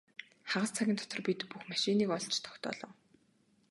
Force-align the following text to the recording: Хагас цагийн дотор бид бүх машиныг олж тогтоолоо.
Хагас 0.49 0.71
цагийн 0.75 0.97
дотор 0.99 1.19
бид 1.27 1.39
бүх 1.51 1.63
машиныг 1.69 2.09
олж 2.17 2.35
тогтоолоо. 2.43 2.91